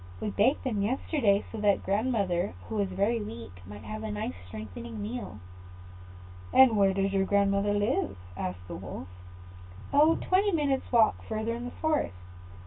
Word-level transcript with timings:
"We 0.19 0.31
baked 0.31 0.63
the 0.63 0.71
meat 0.71 0.87
yesterday, 0.87 1.45
so 1.51 1.59
that 1.59 1.83
grandmother, 1.83 2.55
who 2.67 2.79
is 2.79 2.89
very 2.89 3.21
weak, 3.21 3.61
might 3.67 3.83
have 3.83 4.01
a 4.01 4.09
nice 4.09 4.33
strengthening 4.47 4.99
meal." 4.99 5.37
"And 6.51 6.75
where 6.75 6.91
does 6.91 7.13
your 7.13 7.25
grandmother 7.25 7.75
live?" 7.75 8.17
asked 8.35 8.67
the 8.67 8.75
Wolf. 8.77 9.07
"Oh, 9.93 10.15
quite 10.15 10.21
twenty 10.27 10.53
minutes 10.53 10.91
walk 10.91 11.21
further 11.29 11.53
in 11.53 11.65
the 11.65 11.71
forest. 11.79 12.15